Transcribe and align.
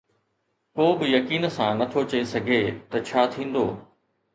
ڪو 0.75 0.85
به 0.97 1.05
يقين 1.17 1.43
سان 1.55 1.71
نٿو 1.79 2.01
چئي 2.11 2.21
سگهي 2.31 2.61
ته 2.89 2.97
ڇا 3.07 3.21
ٿيندو. 3.33 3.65